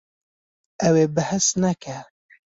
Ew 0.87 0.93
ê 1.03 1.05
behs 1.15 1.47
neke. 1.61 1.97